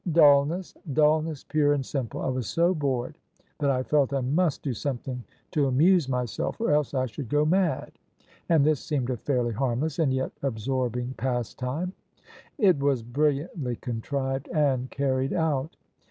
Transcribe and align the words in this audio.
"Dulness— 0.11 0.73
dulness 0.93 1.43
pure 1.43 1.73
and 1.73 1.85
simple. 1.85 2.21
I 2.23 2.27
was 2.29 2.47
so 2.47 2.73
bored 2.73 3.19
that 3.59 3.69
I 3.69 3.83
felt 3.83 4.11
I 4.11 4.21
must 4.21 4.63
do 4.63 4.73
something 4.73 5.23
to 5.51 5.67
amuse 5.67 6.09
myself 6.09 6.59
or 6.59 6.71
else 6.71 6.95
I 6.95 7.05
should 7.05 7.29
go 7.29 7.45
mad 7.45 7.91
and 8.49 8.65
this 8.65 8.79
seemed 8.79 9.11
a 9.11 9.17
fairly 9.17 9.53
harmless 9.53 9.99
and 9.99 10.11
yet 10.11 10.31
absorbing 10.41 11.13
pastime."" 11.17 11.93
It 12.57 12.79
was 12.79 13.03
brilliantly 13.03 13.75
contrived 13.75 14.47
and 14.47 14.89
carried 14.89 15.33
out." 15.33 15.77